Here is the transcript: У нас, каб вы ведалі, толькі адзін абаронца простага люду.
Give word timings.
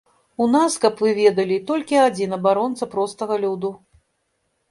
У 0.43 0.45
нас, 0.53 0.75
каб 0.85 1.03
вы 1.05 1.11
ведалі, 1.17 1.57
толькі 1.69 1.99
адзін 2.07 2.33
абаронца 2.39 2.89
простага 2.93 3.35
люду. 3.47 3.71